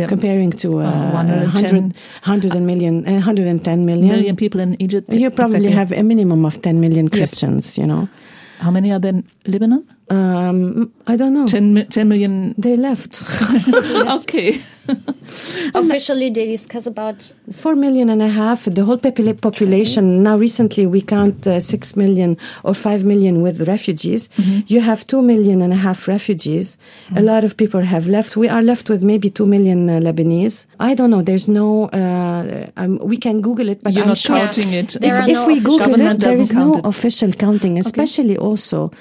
[0.07, 1.93] Comparing to uh, uh, 100,
[2.23, 4.07] 100 million, 110 million.
[4.07, 5.09] million people in Egypt.
[5.09, 5.71] You probably exactly.
[5.71, 7.77] have a minimum of 10 million Christians, yes.
[7.77, 8.07] you know.
[8.59, 9.83] How many are there in Lebanon?
[10.09, 11.47] Um, I don't know.
[11.47, 12.53] 10, 10 million.
[12.57, 13.23] They left.
[14.21, 14.61] okay.
[15.75, 18.65] Officially, they discuss about four million and a half.
[18.65, 20.23] The whole population.
[20.23, 24.29] Now, recently, we count uh, six million or five million with refugees.
[24.37, 24.63] Mm -hmm.
[24.67, 26.77] You have two million and a half refugees.
[26.77, 27.19] Mm -hmm.
[27.19, 28.35] A lot of people have left.
[28.35, 30.65] We are left with maybe two million uh, Lebanese.
[30.79, 31.23] I don't know.
[31.23, 31.89] There's no.
[31.93, 34.95] Uh, um, we can Google it, but you're I'm not sure counting it.
[34.95, 36.85] If, if no we Google it, there is no it.
[36.85, 37.79] official counting.
[37.79, 38.47] Especially okay.
[38.47, 38.91] also,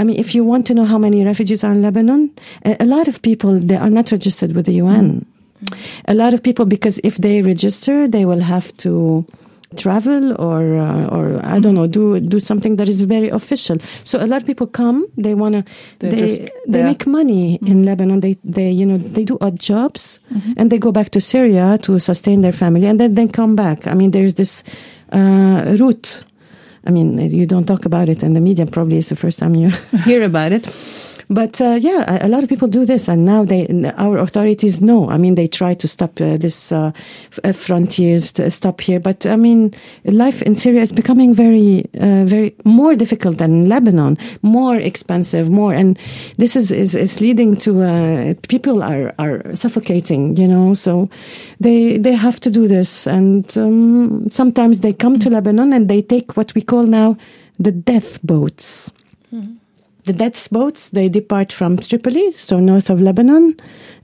[0.00, 2.30] I mean, if you want to know how many refugees are in Lebanon,
[2.64, 5.06] a, a lot of people they are not registered with the UN.
[5.10, 5.37] Mm.
[6.06, 9.26] A lot of people, because if they register, they will have to
[9.76, 13.76] travel or uh, or I don't know do do something that is very official.
[14.04, 15.06] So a lot of people come.
[15.16, 15.64] They wanna
[15.98, 17.72] They're they just, they make money mm-hmm.
[17.72, 18.20] in Lebanon.
[18.20, 20.52] They they you know they do odd jobs mm-hmm.
[20.56, 23.86] and they go back to Syria to sustain their family and then they come back.
[23.86, 24.64] I mean, there's this
[25.12, 26.24] uh, route.
[26.86, 28.64] I mean, you don't talk about it in the media.
[28.64, 29.68] Probably it's the first time you
[30.04, 30.66] hear about it.
[31.30, 33.66] But uh, yeah, a, lot of people do this, and now they
[33.98, 35.10] our authorities know.
[35.10, 36.90] I mean, they try to stop uh, this uh,
[37.44, 42.24] uh frontiers to stop here, but I mean, life in Syria is becoming very, uh,
[42.24, 45.98] very more difficult than Lebanon, more expensive, more, and
[46.38, 50.34] this is is, is leading to uh, people are are suffocating.
[50.38, 51.10] You know, so
[51.60, 56.00] they they have to do this, and um, sometimes they come to Lebanon and they
[56.00, 57.18] take what we call now
[57.58, 58.90] the death boats.
[59.30, 59.67] Mm-hmm
[60.08, 63.54] the death boats, they depart from Tripoli, so north of Lebanon,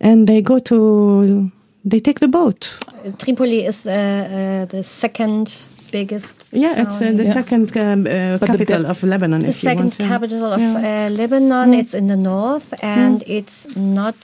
[0.00, 1.50] and they go to,
[1.84, 2.78] they take the boat.
[3.18, 6.36] Tripoli is uh, uh, the second biggest.
[6.52, 6.86] Yeah, town.
[6.86, 7.32] it's uh, the yeah.
[7.32, 9.42] second um, uh, capital the, of Lebanon.
[9.42, 11.06] The second capital of yeah.
[11.06, 11.70] Uh, Lebanon.
[11.70, 11.80] Mm.
[11.80, 13.36] It's in the north, and mm.
[13.38, 14.16] it's not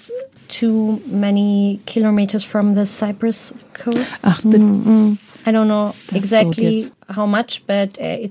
[0.49, 4.07] too many kilometers from the Cyprus coast.
[4.23, 5.19] Ach, the, mm, mm.
[5.47, 8.27] I don't know exactly how much, but uh,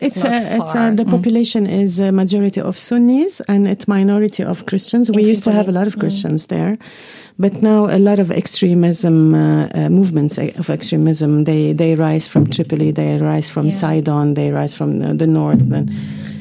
[0.00, 1.10] it's it's, uh, it's uh, the mm.
[1.10, 5.10] population is a majority of Sunnis and it's minority of Christians.
[5.10, 6.00] We used to have a lot of mm.
[6.00, 6.48] Christians mm.
[6.48, 6.78] there,
[7.38, 12.26] but now a lot of extremism uh, uh, movements uh, of extremism they they rise
[12.26, 13.72] from Tripoli, they rise from yeah.
[13.72, 15.60] Sidon, they rise from the, the north.
[15.60, 15.90] And,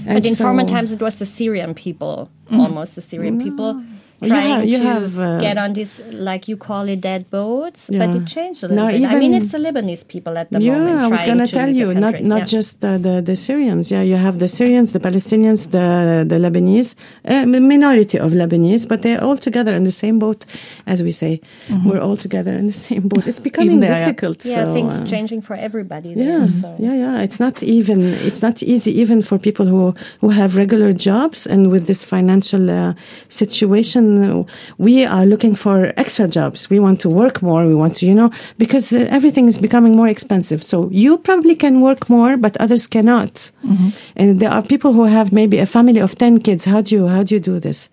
[0.05, 2.59] and but in so, former times, it was the Syrian people, mm.
[2.59, 3.45] almost the Syrian no.
[3.45, 3.83] people
[4.27, 7.29] trying you have, you to have, uh, get on these, like you call it, dead
[7.29, 7.89] boats.
[7.89, 8.05] Yeah.
[8.05, 9.05] But it changed a little bit.
[9.05, 10.99] I mean, it's the Lebanese people at the yeah, moment.
[10.99, 12.45] Yeah, I was going to tell you, not not yeah.
[12.45, 13.91] just uh, the the Syrians.
[13.91, 19.01] Yeah, you have the Syrians, the Palestinians, the the Lebanese, uh, minority of Lebanese, but
[19.01, 20.45] they're all together in the same boat,
[20.85, 21.41] as we say.
[21.67, 21.89] Mm-hmm.
[21.89, 23.27] We're all together in the same boat.
[23.27, 24.45] It's becoming there, difficult.
[24.45, 26.13] Yeah, so, things uh, changing for everybody.
[26.13, 26.75] There, yeah, so.
[26.79, 27.21] yeah, yeah.
[27.21, 27.99] It's not even.
[28.27, 32.69] It's not easy even for people who who have regular jobs and with this financial
[32.69, 32.93] uh,
[33.29, 34.12] situation.
[34.21, 34.45] We
[34.77, 36.69] we are looking for extra jobs.
[36.69, 37.65] We want to work more.
[37.67, 40.61] We want to, you know, because uh, everything is becoming more expensive.
[40.63, 43.51] So you probably can work more, but others cannot.
[43.65, 43.89] Mm-hmm.
[44.15, 46.65] And there are people who have maybe a family of 10 kids.
[46.65, 47.89] How do you, how do you do this?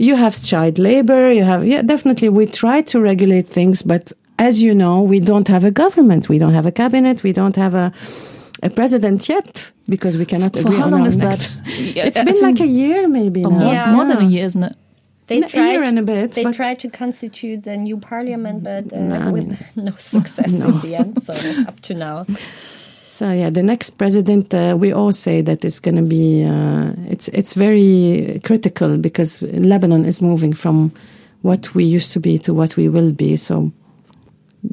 [0.00, 1.32] you have child labor.
[1.32, 2.28] You have yeah, definitely.
[2.28, 6.28] We try to regulate things, but as you know, we don't have a government.
[6.28, 7.22] We don't have a cabinet.
[7.24, 7.92] We don't have a
[8.62, 11.96] a president yet because we cannot For agree how on long our is next- that?
[11.96, 13.58] Yeah, It's I been think- like a year, maybe Oh, now.
[13.58, 13.92] more, Yeah.
[13.96, 14.76] more than a year, isn't it?
[15.28, 18.98] They A year and a bit, They tried to constitute the new parliament, but uh,
[19.00, 20.66] No, I with mean- no success No.
[20.68, 21.22] in the end.
[21.22, 21.32] So
[21.68, 22.26] up to now,
[23.02, 26.44] So yeah, the next president, uh, we all say that it's going to be.
[26.44, 30.92] Uh, it's it's very critical because Lebanon is moving from
[31.42, 33.36] what we used to be to what we will be.
[33.36, 33.72] So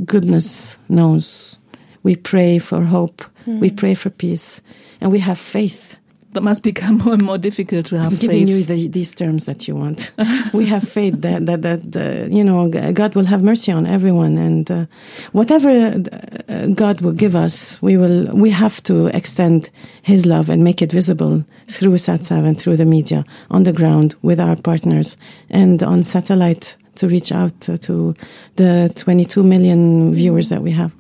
[0.06, 1.60] goodness knows,
[2.04, 3.76] we pray for hope, we Hmm.
[3.76, 4.62] pray for peace,
[5.02, 5.96] and we have faith.
[6.36, 8.50] That must become more and more difficult to have I'm giving faith.
[8.50, 10.12] you the, these terms that you want.
[10.54, 14.38] we have faith that that, that uh, you know God will have mercy on everyone,
[14.38, 14.86] and uh,
[15.32, 19.70] whatever uh, God will give us, we will we have to extend
[20.02, 24.16] His love and make it visible through SAT7 and through the media on the ground
[24.22, 25.16] with our partners
[25.50, 28.14] and on satellite to reach out uh, to
[28.58, 30.92] the 22 million viewers that we have.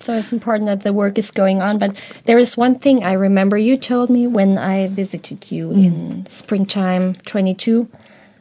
[0.00, 1.78] So it's important that the work is going on.
[1.78, 5.84] But there is one thing I remember you told me when I visited you Mm.
[5.86, 7.88] in springtime 22.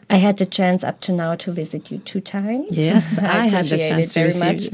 [0.09, 2.69] I had the chance up to now to visit you two times.
[2.71, 4.69] Yes, I had the chance it very much.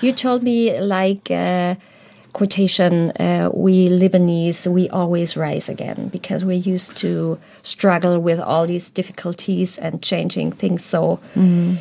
[0.00, 1.76] You told me like uh,
[2.32, 8.66] quotation: uh, "We Lebanese, we always rise again because we're used to struggle with all
[8.66, 11.76] these difficulties and changing things." So Mm-hmm.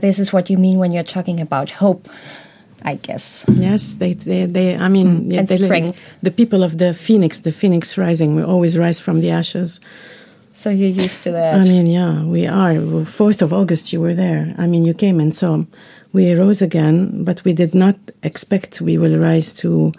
[0.00, 2.08] this is what you mean when you're talking about hope,
[2.84, 3.44] I guess.
[3.48, 5.92] Yes, they, they, they I mean, yeah, And they,
[6.22, 9.80] the people of the phoenix, the phoenix rising, we always rise from the ashes.
[10.54, 11.60] So you're used to that.
[11.60, 12.74] I mean, yeah, we are.
[12.74, 14.54] 4th of August, you were there.
[14.58, 15.64] I mean, you came and saw.
[16.12, 19.92] We rose again, but we did not expect we will rise to,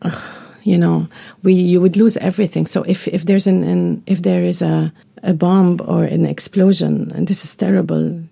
[0.00, 0.20] uh,
[0.62, 1.08] you know,
[1.42, 2.66] we you would lose everything.
[2.66, 7.12] So if, if there's an, an if there is a, a bomb or an explosion,
[7.14, 8.22] and this is terrible,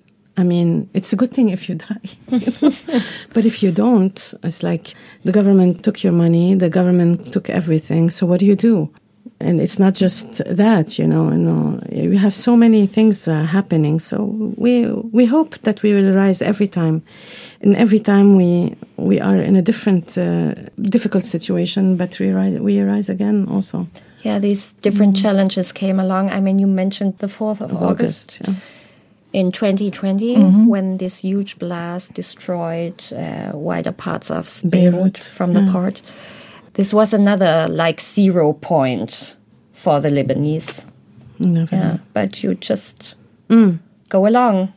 [0.40, 2.08] I mean, it's a good thing if you die.
[3.34, 8.10] but if you don't, it's like the government took your money, the government took everything.
[8.10, 8.88] So what do you do?
[9.38, 11.30] And it's not just that, you know.
[11.30, 14.00] You know, we have so many things uh, happening.
[14.00, 14.16] So
[14.56, 14.72] we
[15.18, 17.02] we hope that we will rise every time,
[17.62, 22.58] and every time we we are in a different uh, difficult situation, but we rise
[22.60, 23.86] we rise again also.
[24.22, 26.30] yeah, these different challenges came along.
[26.30, 28.40] I mean, you mentioned the 4th of, Of August.
[28.40, 28.54] August, yeah.
[29.32, 30.66] In 2020 mm-hmm.
[30.66, 35.72] when this huge blast destroyed uh, wider parts of Beirut, Beirut, from the yeah.
[35.72, 36.02] port.
[36.74, 39.36] This was another like zero point
[39.72, 40.84] for the Lebanese.
[41.38, 43.14] Never Yeah, but you just
[43.48, 43.78] mm.
[44.08, 44.72] go along.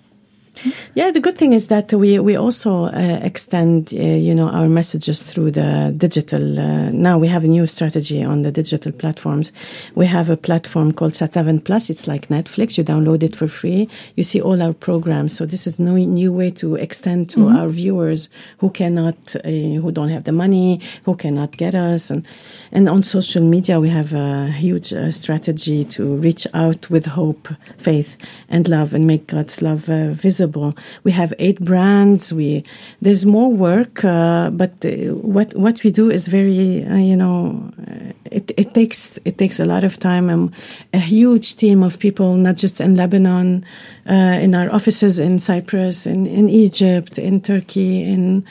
[0.96, 4.70] Yeah, the good thing is that we we also uh, extend, uh, you know, our
[4.70, 6.60] messages through the digital.
[6.60, 9.52] Uh, now we have a new strategy on the digital platforms.
[9.96, 11.90] We have a platform called Sat7 Plus.
[11.90, 12.78] It's like Netflix.
[12.78, 13.90] You download it for free.
[14.16, 15.36] You see all our programs.
[15.36, 19.92] So this is no new way to extend to our viewers who cannot, uh, who
[19.92, 22.26] don't have the money, who cannot get us, and
[22.72, 27.48] and on social media we have a huge uh, strategy to reach out with hope,
[27.78, 28.18] faith,
[28.50, 30.14] and love, and make God's love uh,
[30.44, 30.76] visible.
[31.04, 32.34] We have eight brands.
[32.34, 32.64] We
[33.02, 37.72] there's more work, uh, but uh, what what we do is very, uh, you know,
[37.88, 40.52] uh, it it takes it takes a lot of time and
[40.94, 43.64] a huge team of people, not just in Lebanon,
[44.10, 48.44] uh, in our offices in Cyprus, in in Egypt, in Turkey, in.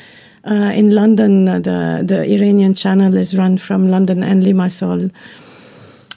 [0.45, 5.11] In London, the the Iranian channel is run from London and Limassol,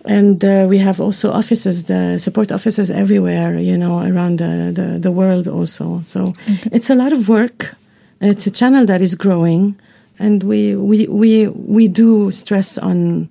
[0.08, 5.00] and uh, we have also offices, the support offices everywhere, you know, around the, the,
[5.00, 6.02] the world also.
[6.06, 6.34] So
[6.72, 7.76] it's a lot of work.
[8.22, 9.76] It's a channel that is growing,
[10.20, 13.30] and we we we we do stress on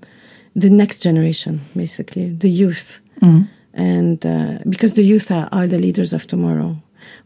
[0.55, 3.01] the next generation, basically the youth,
[3.73, 6.77] and uh, because the youth are, are the leaders of tomorrow.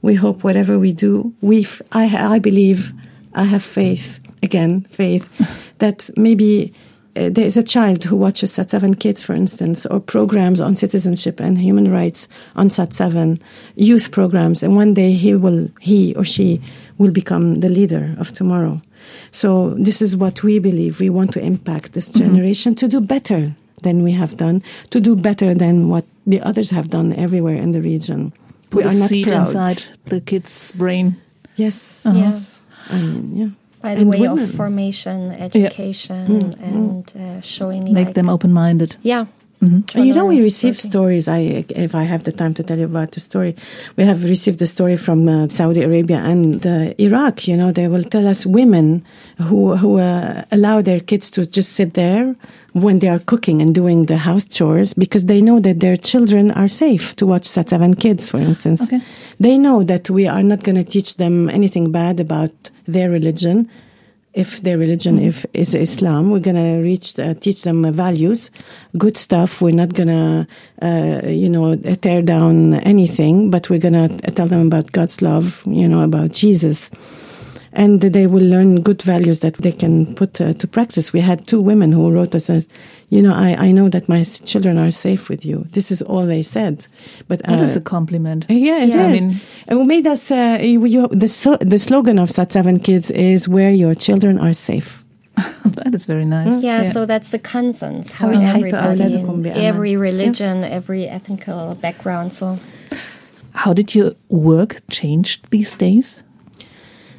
[0.02, 2.92] We hope whatever we do, we f- I I believe,
[3.34, 5.28] I have faith again, faith
[5.78, 6.72] that maybe
[7.16, 11.40] uh, there is a child who watches Sat7 Kids, for instance, or programs on citizenship
[11.40, 13.40] and human rights on Sat7,
[13.76, 16.60] youth programs, and one day he will, he or she
[16.98, 18.80] will become the leader of tomorrow.
[19.30, 21.00] So this is what we believe.
[21.00, 25.16] We want to impact this generation to do better than we have done, to do
[25.16, 28.32] better than what the others have done everywhere in the region.
[28.70, 29.40] Put we are not seed proud.
[29.40, 31.16] inside the kid's brain.
[31.56, 32.06] Yes.
[32.06, 32.38] Yeah.
[32.90, 33.48] I mean, yeah.
[33.82, 34.44] By the And way women.
[34.44, 38.96] of formation, education, and uh, showing Make like, them open-minded.
[39.02, 39.26] yeah
[39.60, 39.98] Mm-hmm.
[40.06, 41.26] You know, we receive stories.
[41.26, 43.56] I, if I have the time to tell you about the story,
[43.96, 47.48] we have received a story from uh, Saudi Arabia and uh, Iraq.
[47.48, 49.04] You know, they will tell us women
[49.42, 52.36] who who uh, allow their kids to just sit there
[52.72, 56.50] when they are cooking and doing the house chores because they know that their children
[56.52, 58.82] are safe to watch Sat Seven Kids, for instance.
[58.82, 59.00] Okay.
[59.40, 62.52] They know that we are not going to teach them anything bad about
[62.86, 63.68] their religion
[64.34, 65.28] if their religion mm-hmm.
[65.28, 68.50] if is Islam, we're gonna reach uh, teach them values,
[68.96, 69.60] good stuff.
[69.60, 70.46] We're not gonna
[70.80, 75.88] uh, you know tear down anything, but we're gonna tell them about God's love, you
[75.88, 76.90] know about Jesus
[77.72, 81.12] and they will learn good values that they can put uh, to practice.
[81.12, 82.66] We had two women who wrote us, as,
[83.10, 85.66] you know, I, I know that my children are safe with you.
[85.70, 86.86] This is all they said.
[87.28, 88.46] But that uh, is a compliment.
[88.48, 89.24] Yeah, it yeah, is.
[89.24, 90.30] I mean, it made us.
[90.30, 94.38] Uh, you, you, the so, the slogan of Sat Seven Kids is "Where your children
[94.38, 95.04] are safe."
[95.64, 96.62] that is very nice.
[96.62, 99.14] Yeah, yeah, so that's the consensus for everybody,
[99.54, 100.68] every religion, yeah.
[100.68, 102.32] every ethnical background.
[102.32, 102.58] So,
[103.54, 106.24] how did your work change these days?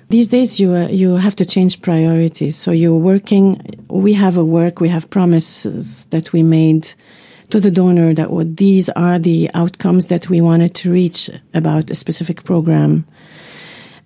[0.09, 2.55] These days, you uh, you have to change priorities.
[2.55, 3.61] So you're working.
[3.89, 4.79] We have a work.
[4.79, 6.91] We have promises that we made
[7.51, 11.91] to the donor that what these are the outcomes that we wanted to reach about
[11.91, 13.05] a specific program,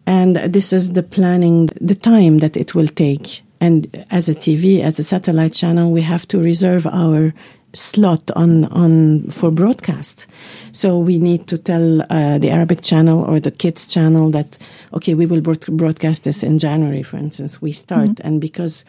[0.06, 3.42] and this is the planning, the time that it will take.
[3.62, 7.34] And as a TV, as a satellite channel, we have to reserve our
[7.74, 10.28] slot on on for broadcast.
[10.72, 14.58] So we need to tell uh, the Arabic channel or the kids channel that
[14.94, 17.62] okay, we will broadcast this in January, for instance.
[17.62, 18.28] We start, mm-hmm.
[18.28, 18.86] and because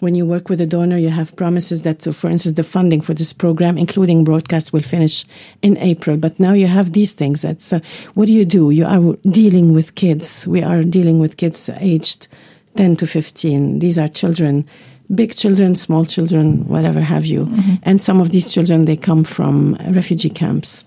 [0.00, 3.00] when you work with a donor, you have promises that, uh, for instance, the funding
[3.00, 5.24] for this program, including broadcast, will finish
[5.60, 6.16] in April.
[6.16, 7.42] But now you have these things.
[7.42, 7.80] That's uh,
[8.14, 8.70] what do you do?
[8.70, 10.46] You are dealing with kids.
[10.46, 12.28] We are dealing with kids aged
[12.76, 13.80] 10 to 15.
[13.80, 14.68] These are children
[15.14, 17.46] big children, small children, whatever have you.
[17.46, 17.74] Mm-hmm.
[17.82, 20.84] And some of these children, they come from refugee camps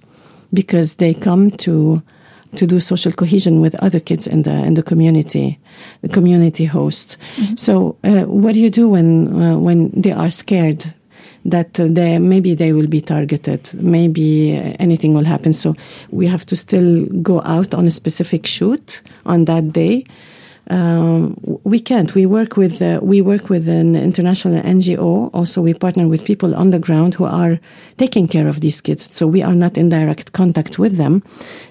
[0.53, 2.01] because they come to
[2.57, 5.57] to do social cohesion with other kids in the in the community,
[6.01, 7.17] the community host.
[7.37, 7.55] Mm-hmm.
[7.55, 10.93] So, uh, what do you do when uh, when they are scared
[11.45, 15.53] that uh, they maybe they will be targeted, maybe anything will happen?
[15.53, 15.75] So,
[16.11, 20.03] we have to still go out on a specific shoot on that day
[20.71, 22.15] um, we can't.
[22.15, 25.29] We work with uh, we work with an international NGO.
[25.33, 27.59] Also, we partner with people on the ground who are
[27.97, 29.11] taking care of these kids.
[29.11, 31.23] So we are not in direct contact with them.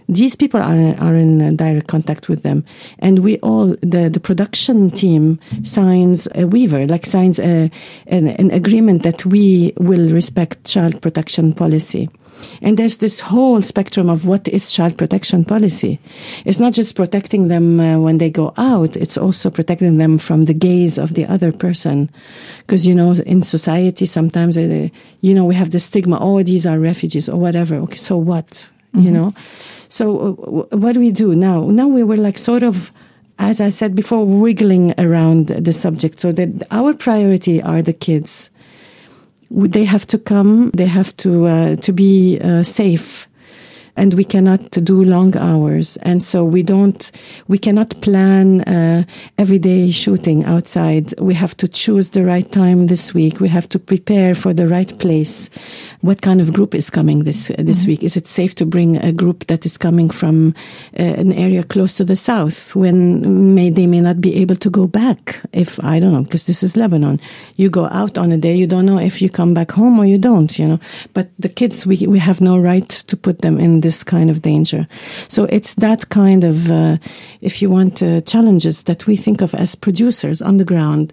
[0.08, 2.62] These people are are in direct contact with them,
[2.98, 7.70] and we all the the production team signs a waiver, like signs a,
[8.06, 12.10] an, an agreement that we will respect child protection policy.
[12.62, 15.98] And there's this whole spectrum of what is child protection policy.
[16.44, 20.44] It's not just protecting them uh, when they go out, it's also protecting them from
[20.44, 22.10] the gaze of the other person.
[22.60, 24.88] Because, you know, in society, sometimes, uh,
[25.20, 27.76] you know, we have the stigma, oh, these are refugees or whatever.
[27.76, 28.70] Okay, so what?
[28.94, 29.00] Mm-hmm.
[29.00, 29.34] You know?
[29.88, 31.66] So uh, what do we do now?
[31.66, 32.92] Now we were like sort of,
[33.38, 36.20] as I said before, wiggling around the subject.
[36.20, 38.50] So that our priority are the kids
[39.50, 40.70] they have to come.
[40.70, 43.28] They have to uh, to be uh, safe
[43.96, 45.96] and we cannot do long hours.
[45.98, 47.10] And so we don't,
[47.48, 49.04] we cannot plan uh,
[49.38, 51.18] everyday shooting outside.
[51.18, 53.40] We have to choose the right time this week.
[53.40, 55.50] We have to prepare for the right place.
[56.00, 57.90] What kind of group is coming this this mm-hmm.
[57.90, 58.02] week?
[58.02, 60.54] Is it safe to bring a group that is coming from
[60.98, 64.70] uh, an area close to the south when may they may not be able to
[64.70, 65.40] go back?
[65.52, 67.20] If I don't know, because this is Lebanon,
[67.56, 70.06] you go out on a day, you don't know if you come back home or
[70.06, 70.58] you don't.
[70.58, 70.80] You know,
[71.14, 74.42] but the kids, we we have no right to put them in this kind of
[74.42, 74.86] danger.
[75.28, 76.98] So it's that kind of, uh,
[77.40, 81.12] if you want, uh, challenges that we think of as producers on the ground.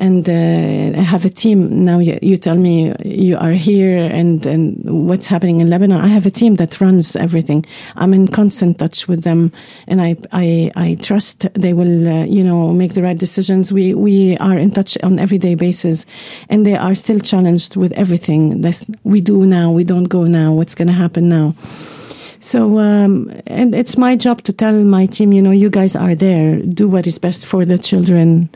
[0.00, 1.98] And uh, have a team now.
[1.98, 5.98] You, you, tell me you are here, and and what's happening in Lebanon.
[6.00, 7.64] I have a team that runs everything.
[7.96, 9.50] I'm in constant touch with them,
[9.88, 13.72] and I I, I trust they will uh, you know make the right decisions.
[13.72, 16.06] We we are in touch on everyday basis,
[16.48, 19.72] and they are still challenged with everything that we do now.
[19.72, 20.52] We don't go now.
[20.52, 21.54] What's going to happen now?
[22.40, 26.14] So, um, and it's my job to tell my team, you know, you guys are
[26.14, 28.48] there, do what is best for the children,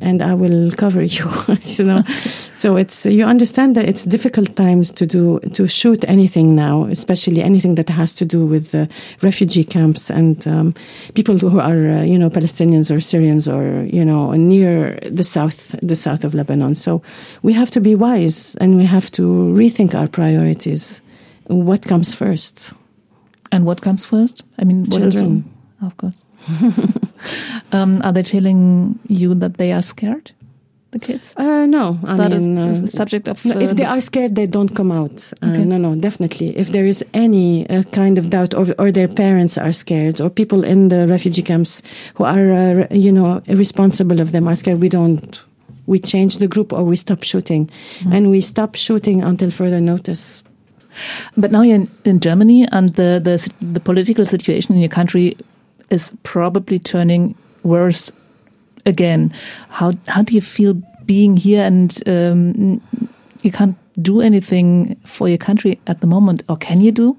[0.00, 1.28] and I will cover you.
[1.62, 2.04] you know,
[2.54, 7.42] so it's you understand that it's difficult times to do to shoot anything now, especially
[7.42, 8.86] anything that has to do with uh,
[9.20, 10.74] refugee camps and um,
[11.14, 15.74] people who are uh, you know Palestinians or Syrians or you know near the south
[15.82, 16.74] the south of Lebanon.
[16.74, 17.02] So
[17.42, 19.22] we have to be wise and we have to
[19.56, 21.00] rethink our priorities.
[21.48, 22.74] What comes first?
[23.54, 24.42] And what comes first?
[24.60, 25.44] I mean, children,
[25.80, 26.24] of course.
[27.72, 30.32] um, are they telling you that they are scared?
[30.90, 31.34] the kids?
[31.36, 33.44] Uh, no, Is I that mean, a uh, subject of?
[33.44, 35.32] no, uh, if they are scared, they don't come out.
[35.42, 35.64] Uh, Okay.
[35.64, 36.56] No, no, definitely.
[36.56, 40.30] If there is any uh, kind of doubt, or, or their parents are scared, or
[40.30, 41.82] people in the refugee camps
[42.14, 45.42] who are, uh, you know, responsible of them are scared, we don't.
[45.86, 48.12] We change the group, or we stop shooting, Mm-hmm.
[48.14, 50.43] and we stop shooting until further notice.
[51.36, 55.36] But now you're in, in Germany, and the, the the political situation in your country
[55.90, 58.12] is probably turning worse
[58.86, 59.32] again.
[59.68, 60.74] How how do you feel
[61.06, 62.80] being here, and um,
[63.42, 67.16] you can't do anything for your country at the moment, or can you do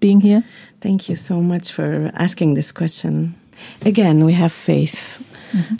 [0.00, 0.44] being here?
[0.80, 3.34] Thank you so much for asking this question.
[3.84, 5.18] Again, we have faith.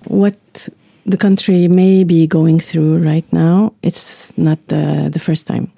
[0.08, 0.68] What
[1.04, 5.70] the country may be going through right now, it's not the, the first time.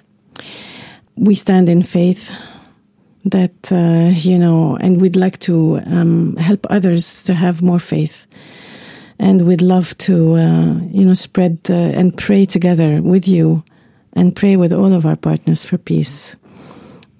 [1.19, 2.31] We stand in faith
[3.25, 8.25] that, uh, you know, and we'd like to um, help others to have more faith.
[9.19, 13.63] And we'd love to, uh, you know, spread uh, and pray together with you
[14.13, 16.37] and pray with all of our partners for peace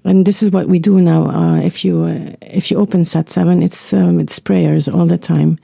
[0.03, 1.29] and this is what we do now.
[1.29, 5.17] Uh, if you uh, if you open Sat Seven, it's um, it's prayers all the
[5.17, 5.59] time.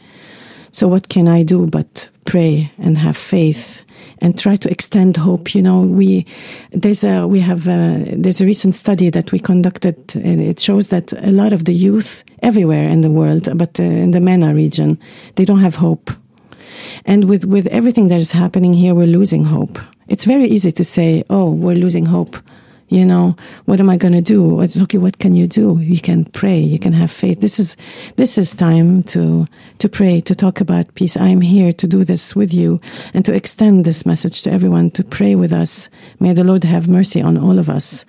[0.76, 3.82] So what can I do but pray and have faith
[4.20, 5.56] and try to extend hope?
[5.56, 6.26] You know, we
[6.72, 10.90] there's a we have a, there's a recent study that we conducted, and it shows
[10.90, 14.54] that a lot of the youth everywhere in the world, but uh, in the MENA
[14.54, 15.00] region,
[15.36, 16.12] they don't have hope.
[17.06, 19.80] And with with everything that is happening here, we're losing hope.
[20.10, 22.36] It's very easy to say, "Oh, we're losing hope."
[22.90, 24.62] You know what am i going to do?
[24.62, 25.80] It's okay what can you do?
[25.80, 27.42] You can pray you can have faith.
[27.42, 27.78] This is
[28.16, 29.46] this is time to
[29.80, 31.18] to pray to talk about peace.
[31.18, 32.80] I'm here to do this with you
[33.14, 35.90] and to extend this message to everyone to pray with us.
[36.20, 38.06] May the lord have mercy on all of us.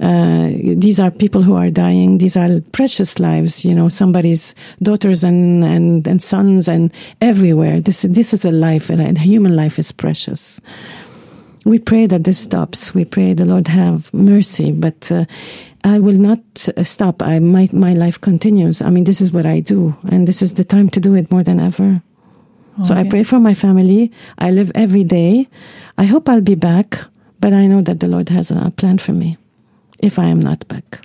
[0.00, 2.18] Uh, these are people who are dying.
[2.18, 7.80] These are precious lives you know somebody's daughters and and, and sons and everywhere.
[7.80, 10.60] This this is a life and a human life is precious
[11.64, 12.94] we pray that this stops.
[12.94, 15.24] We pray the Lord have mercy, but uh,
[15.82, 16.40] I will not
[16.76, 17.22] uh, stop.
[17.22, 18.82] I my my life continues.
[18.82, 21.30] I mean, this is what I do, and this is the time to do it
[21.30, 22.02] more than ever.
[22.82, 24.10] So I pray for my family.
[24.38, 25.48] I live every day.
[25.96, 26.98] I hope I'll be back,
[27.38, 29.38] but I know that the Lord has a plan for me
[30.00, 31.00] if I am not back.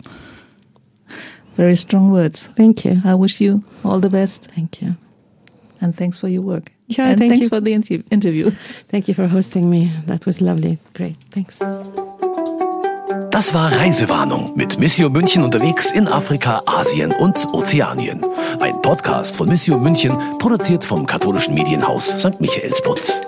[1.57, 2.47] Very strong words.
[2.47, 3.01] Thank you.
[3.05, 4.95] I wish you all the best, Thank you.
[5.81, 6.71] And thanks for your work.
[6.87, 7.49] Yeah, and thank thanks you.
[7.49, 8.51] for the interview- interview.
[8.89, 9.91] Thank you for hosting me.
[10.07, 10.79] That was lovely.
[10.95, 11.15] Great.
[11.31, 11.59] Thanks.
[13.31, 18.25] Das war Reisewarnung mit Missio München unterwegs in Afrika, Asien und Ozeanien.
[18.59, 22.41] Ein Podcast von Missio München, produziert vom katholischen Medienhaus St.
[22.41, 23.21] Michaelsbund.